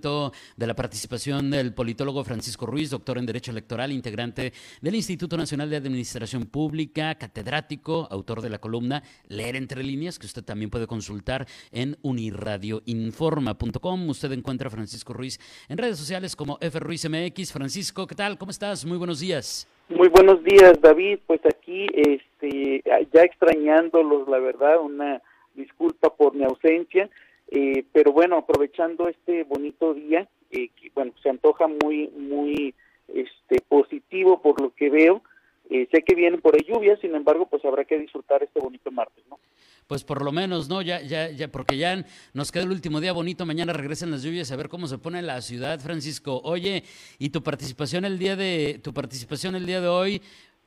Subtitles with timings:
[0.00, 5.68] de la participación del politólogo Francisco Ruiz, doctor en Derecho Electoral, integrante del Instituto Nacional
[5.68, 10.86] de Administración Pública, catedrático, autor de la columna Leer entre líneas, que usted también puede
[10.86, 14.08] consultar en uniradioinforma.com.
[14.08, 15.38] Usted encuentra a Francisco Ruiz
[15.68, 17.52] en redes sociales como FRuizMX.
[17.52, 18.38] Francisco, ¿qué tal?
[18.38, 18.86] ¿Cómo estás?
[18.86, 19.68] Muy buenos días.
[19.90, 21.18] Muy buenos días, David.
[21.26, 22.82] Pues aquí, este,
[23.12, 25.20] ya extrañándolos, la verdad, una
[25.54, 27.10] disculpa por mi ausencia
[27.50, 32.74] eh, pero bueno, aprovechando este bonito día, eh, que bueno, se antoja muy, muy
[33.08, 35.22] este, positivo por lo que veo.
[35.68, 38.90] Eh, sé que vienen por ahí lluvias, sin embargo, pues habrá que disfrutar este bonito
[38.90, 39.38] martes, ¿no?
[39.86, 40.82] Pues por lo menos, ¿no?
[40.82, 44.50] Ya, ya, ya, porque ya nos queda el último día bonito, mañana regresan las lluvias
[44.50, 46.40] a ver cómo se pone la ciudad, Francisco.
[46.44, 46.84] Oye,
[47.18, 50.22] y tu participación el día de, tu participación el día de hoy,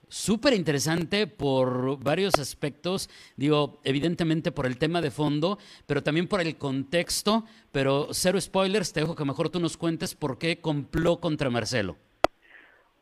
[0.07, 6.41] súper interesante por varios aspectos, digo, evidentemente por el tema de fondo, pero también por
[6.41, 11.19] el contexto, pero cero spoilers, te dejo que mejor tú nos cuentes por qué compló
[11.19, 11.97] contra Marcelo.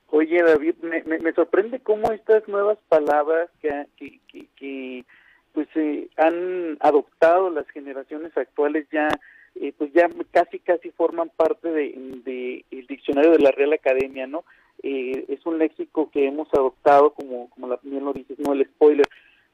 [0.07, 4.19] Oye, David, me, sorprende cómo estas nuevas palabras que,
[4.57, 5.05] que,
[5.53, 9.07] pues eh, han adoptado las generaciones actuales ya
[9.55, 14.45] eh, pues ya casi casi forman parte de, de, diccionario de la Real Academia, ¿no?
[14.83, 18.65] Eh, es un léxico que hemos adoptado, como, como la, bien lo dices, no el
[18.65, 19.07] spoiler.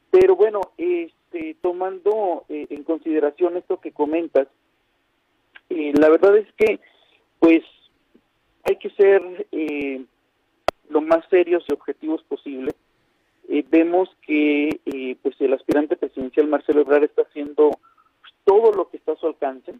[0.09, 4.47] Pero bueno, este, tomando eh, en consideración esto que comentas,
[5.69, 6.79] eh, la verdad es que,
[7.39, 7.63] pues,
[8.63, 9.21] hay que ser
[10.89, 12.71] lo más serios y objetivos posible.
[13.69, 17.71] vemos que, pues, el aspirante presidencial Marcelo Ebrard está haciendo
[18.45, 19.73] todo lo que está a su alcance.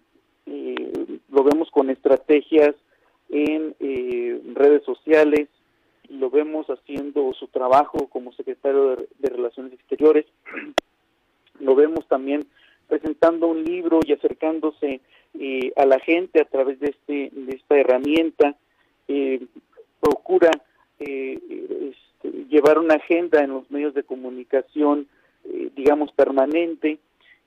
[0.45, 2.75] lo vemos con estrategias
[3.30, 5.50] en eh, redes sociales,
[6.09, 10.25] lo vemos haciendo su trabajo como secretario de, Relaciones Exteriores,
[11.59, 12.46] lo vemos también
[12.88, 15.01] presentando un libro y acercándose
[15.40, 18.56] eh, a la gente a través de, este, de esta herramienta,
[19.09, 19.41] eh,
[20.00, 20.51] procura
[21.00, 25.07] este, llevar una agenda en los medios de comunicación,
[25.75, 27.00] digamos, permanente,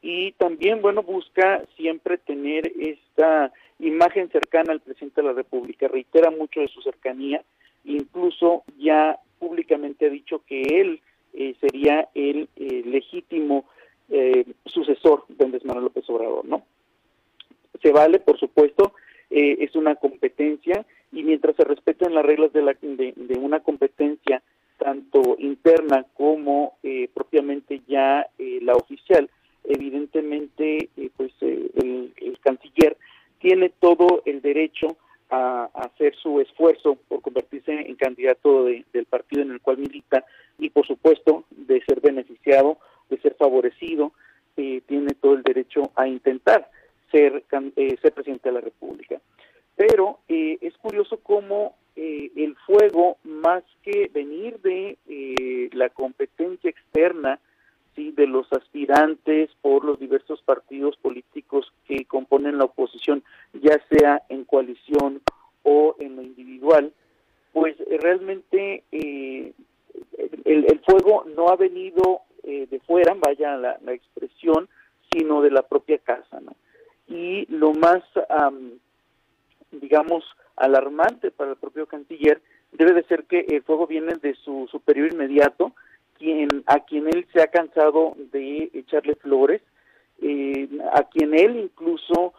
[0.02, 6.30] y también, bueno, busca siempre tener esta imagen cercana al presidente de la República, reitera
[6.30, 7.42] mucho de su cercanía,
[7.84, 11.00] incluso ya públicamente ha dicho que él
[11.32, 13.64] eh, sería el eh, legítimo
[14.08, 16.62] eh, sucesor de Andrés Manuel López Obrador, ¿no?
[17.82, 18.92] Se vale, por supuesto,
[19.30, 24.42] es una competencia y mientras se respeten las reglas de, la, de, de una competencia
[24.76, 26.74] tanto interna como
[27.14, 29.30] propiamente ya la oficial,
[29.64, 32.96] evidentemente pues el, el canciller
[33.38, 34.96] tiene todo el derecho
[35.30, 40.24] a, hacer su esfuerzo por convertirse en candidato del partido en el cual milita
[40.58, 44.12] y por supuesto de ser beneficiado, de ser favorecido,
[44.56, 46.70] eh, tiene todo el derecho a intentar
[47.10, 47.44] ser,
[47.76, 49.20] eh, ser presidente de la República.
[49.76, 54.96] Pero eh, es curioso cómo el fuego, más que venir de
[55.72, 57.38] la competencia externa,
[57.94, 58.12] ¿sí?
[58.12, 64.44] de los aspirantes por los diversos partidos políticos que componen la oposición, ya sea en
[64.44, 65.20] coalición
[65.62, 66.92] o en individual,
[67.52, 69.52] pues eh, realmente eh,
[70.44, 74.68] el, fuego no ha venido eh, de fuera, vaya la, expresión,
[75.10, 76.40] sino de la propia casa.
[76.40, 76.54] ¿no?
[77.08, 78.02] Y lo más,
[79.72, 80.24] digamos,
[80.56, 82.40] alarmante para el propio canciller
[82.72, 85.72] debe de ser que el fuego viene de su superior inmediato,
[86.18, 89.62] quien, a quien él se ha cansado de echarle flores,
[90.92, 92.34] a quien él incluso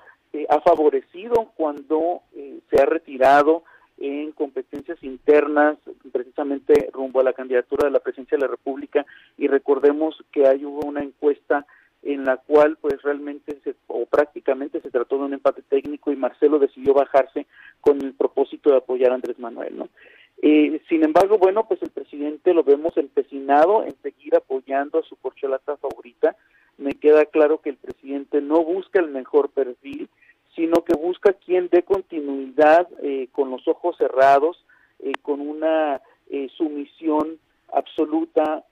[0.48, 2.22] ha favorecido cuando
[2.70, 3.64] se ha retirado
[4.02, 5.78] en competencias internas,
[6.12, 9.06] precisamente rumbo a la candidatura de la presidencia de la República,
[9.38, 11.66] y recordemos que hay hubo una encuesta
[12.04, 16.16] en la cual pues realmente se, o prácticamente se trató de un empate técnico y
[16.16, 17.46] Marcelo decidió bajarse
[17.80, 19.90] con el propósito de apoyar a Andrés Manuel, ¿no?
[20.42, 25.16] Eh, sin embargo, bueno, pues el presidente lo vemos empecinado en seguir apoyando a su
[25.18, 26.36] corcholata favorita.
[26.80, 30.10] Me queda claro que el presidente no busca el mejor perfil,
[30.62, 34.64] sino que busca quien dé continuidad eh, con los ojos cerrados,
[35.00, 36.00] eh, con una
[36.56, 37.40] sumisión
[37.74, 38.64] absoluta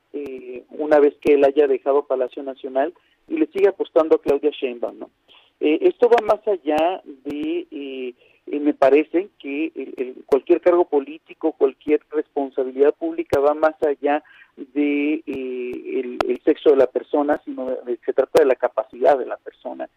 [0.70, 2.94] una vez que él haya dejado Palacio Nacional
[3.28, 5.00] y le sigue apostando a Claudia Sheinbaum.
[5.00, 5.10] ¿no?
[5.60, 8.16] esto va más allá de
[8.46, 14.24] me parece que cualquier cargo político, cualquier responsabilidad pública va más allá
[14.74, 17.70] de eh, el, sexo de la persona, sino
[18.06, 19.90] se trata de la capacidad de la persona.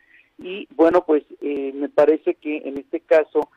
[0.43, 3.51] Y bueno, pues eh, me parece que en este caso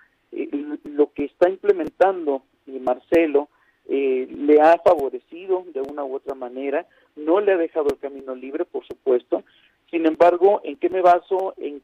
[0.84, 3.48] lo que está implementando Marcelo
[3.88, 8.66] le ha favorecido de una u otra manera, no le ha dejado el camino libre,
[8.66, 9.44] por supuesto.
[9.92, 11.82] Sin embargo, ¿en qué me baso en,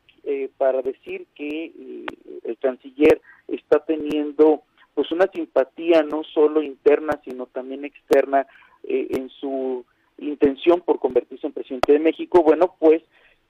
[0.57, 1.71] para decir que
[2.43, 4.63] el canciller está teniendo
[4.93, 8.45] pues una simpatía no solo interna sino también externa
[8.83, 9.85] en su
[10.17, 13.01] intención por convertirse en presidente de México, bueno, pues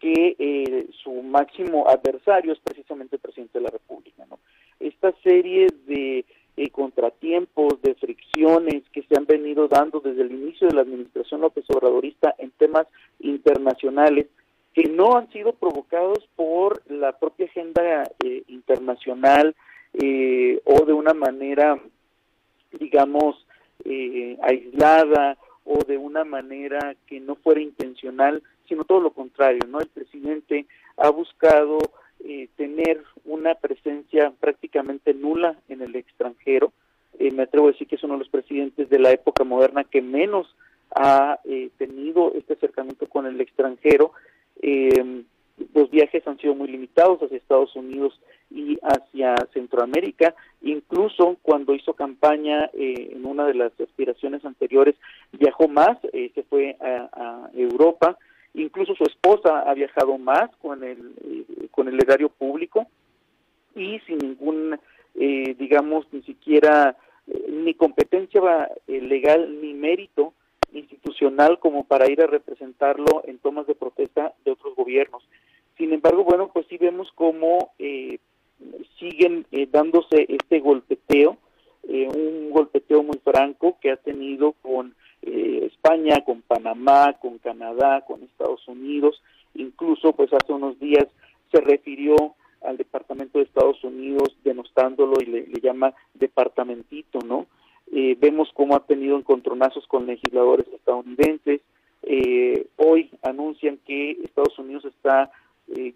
[0.01, 4.25] que eh, su máximo adversario es precisamente el presidente de la República.
[4.27, 4.39] ¿no?
[4.79, 6.25] Esta serie de
[6.57, 11.41] eh, contratiempos, de fricciones que se han venido dando desde el inicio de la administración
[11.41, 12.87] López Obradorista en temas
[13.19, 14.25] internacionales,
[14.73, 19.55] que no han sido provocados por la propia agenda eh, internacional
[19.93, 21.77] o de una manera,
[22.79, 23.45] digamos,
[24.41, 25.37] aislada
[25.71, 29.79] o de una manera que no fuera intencional, sino todo lo contrario, ¿no?
[29.79, 30.65] El presidente
[30.97, 31.79] ha buscado
[32.19, 36.73] eh, tener una presencia prácticamente nula en el extranjero.
[37.19, 39.85] Eh, me atrevo a decir que es uno de los presidentes de la época moderna
[39.85, 40.53] que menos
[40.93, 44.11] ha eh, tenido este acercamiento con el extranjero.
[45.73, 48.19] Los viajes han sido muy limitados hacia Estados Unidos
[48.49, 50.35] y hacia Centroamérica.
[50.61, 54.95] Incluso cuando hizo campaña en una de las aspiraciones anteriores,
[55.31, 58.17] viajó más, se fue a Europa
[58.53, 62.87] incluso su esposa ha viajado más con el eh, con el erario público
[63.75, 64.77] y sin ningún
[65.15, 66.97] eh, digamos ni siquiera
[67.27, 70.33] eh, ni competencia legal ni mérito
[70.73, 75.23] institucional como para ir a representarlo en tomas de protesta de otros gobiernos
[75.77, 77.71] sin embargo bueno pues sí vemos cómo
[78.99, 81.37] siguen dándose este golpeteo
[81.83, 88.23] un golpeteo muy franco que ha tenido con eh, España, con Panamá, con Canadá, con
[88.23, 89.21] Estados Unidos,
[89.55, 91.07] incluso pues hace unos días
[91.51, 92.15] se refirió
[92.61, 97.47] al Departamento de Estados Unidos denostándolo y le, llama departamentito, ¿no?
[97.91, 101.61] Eh, vemos cómo ha tenido encontronazos con legisladores estadounidenses.
[102.03, 105.31] Eh, hoy anuncian que Estados Unidos está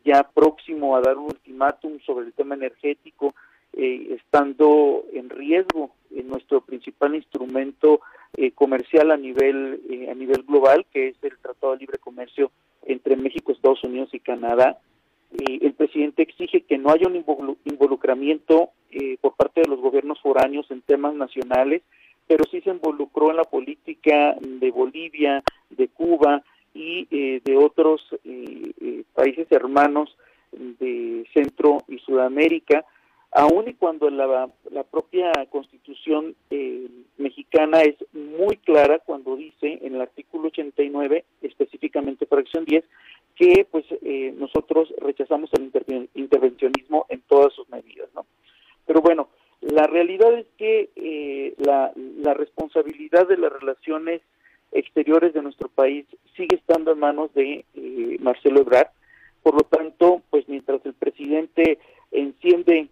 [0.06, 3.36] ya próximo a dar un ultimátum sobre el tema energético,
[3.76, 8.00] estando en riesgo en nuestro principal instrumento
[8.38, 12.52] eh, comercial a nivel eh, a nivel global, que es el Tratado de Libre Comercio
[12.86, 14.78] entre México, Estados Unidos y Canadá.
[15.38, 17.16] el presidente exige que no haya un
[17.66, 21.82] involucramiento eh, por parte de los gobiernos foráneos en temas nacionales,
[22.28, 26.44] pero sí se involucró en la política de Bolivia, de Cuba
[26.74, 27.06] y
[27.40, 28.02] de otros
[29.14, 30.18] países hermanos
[30.52, 32.84] de Centro y Sudamérica,
[33.36, 36.88] aun y cuando la, la propia constitución eh,
[37.18, 42.86] mexicana es muy clara cuando dice en el artículo 89, específicamente fracción 10,
[43.36, 45.70] que pues eh, nosotros rechazamos el
[46.14, 48.26] intervencionismo en todas sus medidas, ¿no?
[48.86, 49.28] Pero bueno,
[49.60, 54.22] la realidad es que eh, la, la responsabilidad de las relaciones
[54.72, 56.06] exteriores de nuestro país
[56.38, 57.66] sigue estando en manos de
[58.22, 58.88] Marcelo Ebrard,
[59.44, 61.80] por lo tanto, pues mientras el presidente
[62.12, 62.88] enciende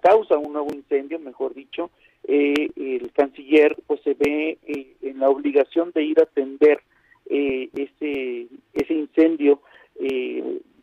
[0.00, 1.90] causa un nuevo incendio, mejor dicho,
[2.24, 6.80] eh, el canciller pues se ve eh, en la obligación de ir a atender
[7.28, 9.60] eh, ese, ese incendio.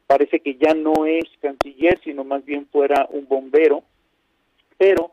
[0.07, 3.83] parece que ya no es canciller, sino más bien fuera un bombero,
[4.77, 5.11] pero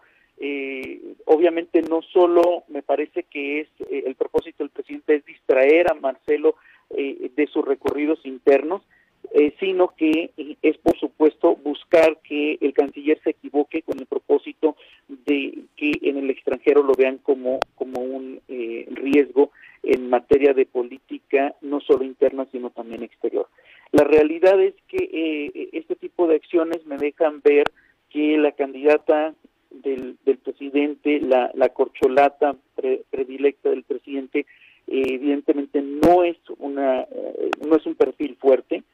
[1.27, 6.57] obviamente no solo me parece que es el propósito del presidente es distraer a Marcelo
[6.91, 8.83] de sus recorridos internos,
[9.37, 10.31] eh, sino que
[10.63, 14.77] es por supuesto buscar que el canciller se equivoque con el propósito
[15.09, 19.51] de que en el extranjero lo vean como, como un eh, riesgo
[19.83, 23.49] en materia de política, no solo interna, sino también exterior.
[23.91, 27.65] La realidad es que eh, este tipo de acciones me dejan ver
[28.11, 29.35] que la candidata
[29.73, 32.55] del, presidente, la, la corcholata
[33.11, 34.47] predilecta del presidente,
[34.87, 37.05] evidentemente no es una
[37.67, 38.85] no es un perfil fuerte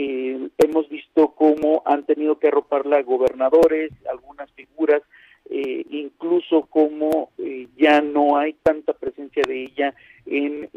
[0.00, 5.02] eh, hemos visto cómo han tenido que arroparla gobernadores, algunas figuras,
[5.50, 9.94] eh, incluso cómo eh, ya no hay tanta presencia de ella
[10.26, 10.70] en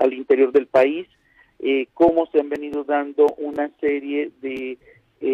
[0.00, 1.06] al, interior del país,
[1.92, 4.78] cómo se han venido dando una serie de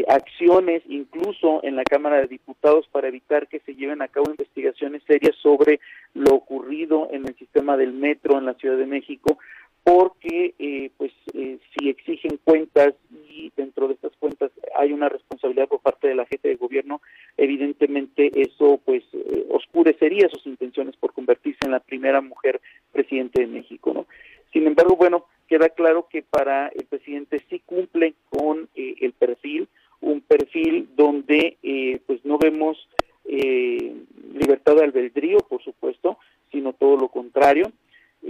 [0.08, 5.02] acciones, incluso en la Cámara de Diputados, para evitar que se lleven a cabo investigaciones
[5.06, 5.78] serias sobre
[6.14, 9.38] lo ocurrido en el sistema del metro en la Ciudad de México,
[9.84, 12.94] porque eh, pues eh, si exigen cuentas
[13.28, 17.00] y dentro de estas cuentas hay una responsabilidad por parte de la gente de gobierno,
[17.36, 22.60] evidentemente eso pues eh, oscurecería sus intenciones por convertirse en la primera mujer
[22.92, 24.06] presidente de México, ¿no?
[24.52, 29.68] Sin embargo, bueno, queda claro que para el presidente sí cumple con el perfil,
[30.00, 31.56] un perfil donde
[32.04, 32.88] pues vemos
[33.24, 33.94] eh,
[34.34, 36.18] libertad de albedrío, por supuesto,
[36.50, 37.70] sino todo lo contrario.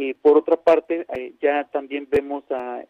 [0.03, 2.83] Eh, por otra parte, eh, ya también vemos a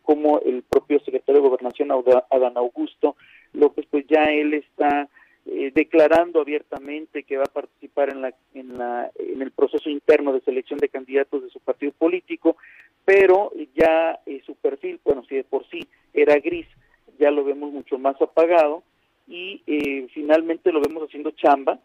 [0.00, 3.16] cómo el propio secretario de Gobernación, Adán Augusto
[3.52, 5.08] López, pues ya él está
[5.44, 10.40] declarando abiertamente que va a participar en, la, en, la, en el proceso interno de
[10.40, 12.56] selección de candidatos de su partido político,
[13.04, 16.66] pero ya su perfil, bueno, si de por sí era gris,
[17.18, 18.82] ya lo vemos mucho más apagado
[19.28, 21.78] y eh, finalmente lo vemos haciendo chamba,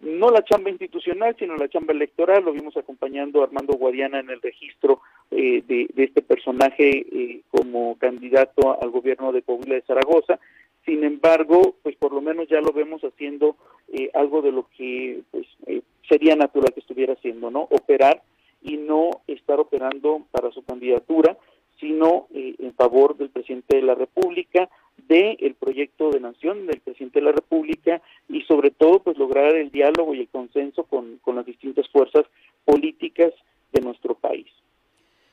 [0.00, 4.30] no la chamba institucional, sino la chamba electoral, lo vimos acompañando a Armando Guadiana en
[4.30, 5.00] el registro
[5.30, 10.38] eh, de, este personaje eh, como candidato al gobierno de Coahuila de Zaragoza,
[10.84, 13.56] sin embargo, pues por lo menos ya lo vemos haciendo
[14.14, 15.46] algo de lo que pues,
[16.08, 17.62] sería natural que estuviera haciendo, ¿no?
[17.70, 18.22] Operar
[18.62, 21.36] y no estar operando para su candidatura,
[21.78, 24.70] sino en favor del presidente de la República,
[25.06, 29.70] del proyecto de nación del presidente de la República y sobre todo pues lograr el
[29.70, 32.24] diálogo y el consenso con, con las distintas fuerzas
[32.64, 33.32] políticas
[33.72, 34.46] de nuestro país.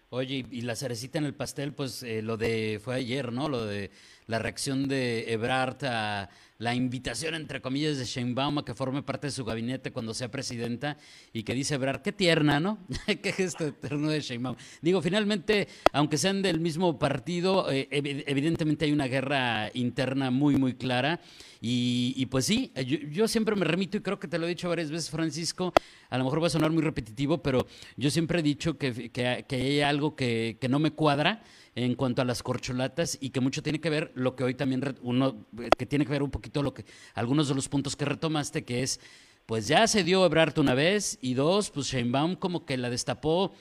[0.09, 3.49] Oye, y la cerecita en el pastel, pues eh, lo de, fue ayer, ¿no?
[3.49, 3.89] Lo de
[4.27, 9.27] la reacción de Ebrard a la invitación, entre comillas, de Sheinbaum a que forme parte
[9.27, 10.97] de su gabinete cuando sea presidenta
[11.33, 12.77] y que dice Ebrard, qué tierna, ¿no?
[13.21, 14.55] qué gesto eterno de Sheinbaum.
[14.81, 20.75] Digo, finalmente, aunque sean del mismo partido, eh, evidentemente hay una guerra interna muy, muy
[20.75, 21.19] clara.
[21.67, 22.71] Y, pues sí,
[23.09, 25.73] yo, siempre me remito y creo que te lo he dicho varias veces, Francisco,
[26.11, 27.65] a lo mejor va a sonar muy repetitivo, pero
[27.97, 31.41] yo siempre he dicho que, que, que hay algo que, que no me cuadra
[31.75, 34.97] en cuanto a las corcholatas y que mucho tiene que ver lo que hoy también
[35.01, 35.45] uno
[35.77, 38.81] que tiene que ver un poquito lo que algunos de los puntos que retomaste que
[38.81, 39.01] es
[39.45, 43.53] pues ya se dio Ebrard una vez y dos pues Sheinbaum como que la destapó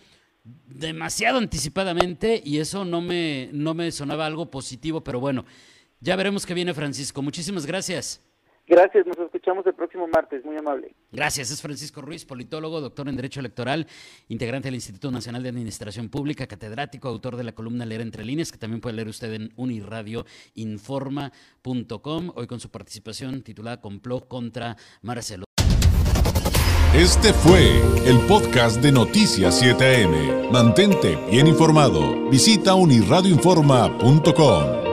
[0.44, 5.44] demasiado anticipadamente y eso no me no me sonaba algo positivo, pero bueno,
[6.00, 7.22] ya veremos qué viene Francisco.
[7.22, 8.20] Muchísimas gracias.
[8.66, 10.94] Gracias, nos escuchamos el próximo martes, muy amable.
[11.12, 13.86] Gracias, es Francisco Ruiz, politólogo, doctor en Derecho Electoral,
[14.28, 18.50] integrante del Instituto Nacional de Administración Pública, catedrático, autor de la columna Leer entre líneas,
[18.50, 25.44] que también puede leer usted en uniradioinforma.com, hoy con su participación titulada Complot contra Marcelo.
[26.94, 30.48] Este fue el podcast de Noticias 7am.
[30.50, 32.30] Mantente bien informado.
[32.30, 34.83] Visita uniradioinforma.com.